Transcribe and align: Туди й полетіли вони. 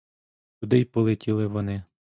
Туди 0.59 0.79
й 0.79 0.85
полетіли 0.85 1.47
вони. 1.47 1.83